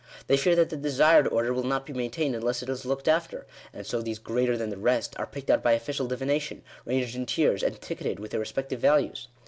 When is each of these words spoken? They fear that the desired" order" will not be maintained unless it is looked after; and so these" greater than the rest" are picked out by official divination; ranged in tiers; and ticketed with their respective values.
They 0.25 0.35
fear 0.35 0.55
that 0.55 0.71
the 0.71 0.77
desired" 0.77 1.27
order" 1.27 1.53
will 1.53 1.61
not 1.61 1.85
be 1.85 1.93
maintained 1.93 2.33
unless 2.35 2.63
it 2.63 2.69
is 2.69 2.87
looked 2.87 3.07
after; 3.07 3.45
and 3.71 3.85
so 3.85 4.01
these" 4.01 4.17
greater 4.31 4.57
than 4.57 4.71
the 4.71 4.75
rest" 4.77 5.13
are 5.19 5.27
picked 5.27 5.51
out 5.51 5.61
by 5.61 5.73
official 5.73 6.07
divination; 6.07 6.63
ranged 6.85 7.15
in 7.15 7.27
tiers; 7.27 7.61
and 7.61 7.79
ticketed 7.79 8.19
with 8.19 8.31
their 8.31 8.39
respective 8.39 8.79
values. 8.79 9.27